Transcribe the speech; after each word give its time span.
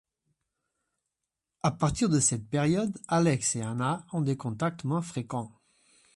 À 1.61 1.69
partir 1.69 2.09
de 2.09 2.19
cette 2.19 2.49
période, 2.49 2.97
Alex 3.07 3.55
et 3.55 3.61
Anna 3.61 4.03
ont 4.13 4.21
des 4.21 4.35
contacts 4.35 4.83
moins 4.83 5.03
fréquents. 5.03 5.51